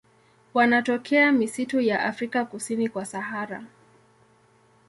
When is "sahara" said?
3.05-3.63